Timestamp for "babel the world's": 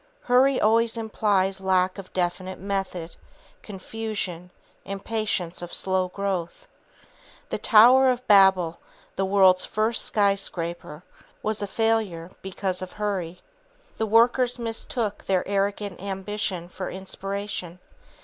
8.27-9.63